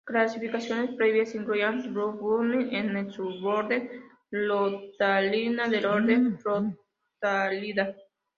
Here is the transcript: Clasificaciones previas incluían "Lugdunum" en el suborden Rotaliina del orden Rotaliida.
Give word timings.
Clasificaciones 0.03 0.95
previas 0.95 1.35
incluían 1.35 1.93
"Lugdunum" 1.93 2.73
en 2.73 2.97
el 2.97 3.11
suborden 3.11 3.87
Rotaliina 4.31 5.69
del 5.69 5.85
orden 5.85 6.39
Rotaliida. 6.43 7.93